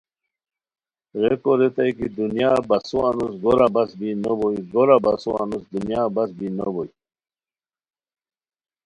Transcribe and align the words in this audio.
ریکو 1.21 1.51
ریتائے 1.59 1.91
کی 1.97 2.07
دنیا 2.17 2.51
بسو 2.69 2.97
انوس 3.07 3.33
گورا 3.43 3.67
باس 3.73 3.91
بین 3.99 4.17
نو 4.23 4.33
بوئے 4.39 4.59
گورا 4.73 4.97
بسو 5.03 5.31
انوس 5.41 5.63
دنیا 5.73 6.01
بس 6.15 6.29
بین 6.37 6.53
نو 6.59 6.67
بوئے 6.73 6.89